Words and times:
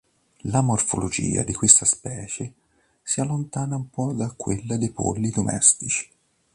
La 0.45 0.61
morfologia 0.63 1.43
di 1.43 1.53
questa 1.53 1.85
specie 1.85 2.51
si 3.03 3.21
allontana 3.21 3.75
un 3.75 3.91
po' 3.91 4.13
da 4.13 4.31
quella 4.35 4.75
dei 4.77 4.89
polli 4.89 5.29
domestici. 5.29 6.09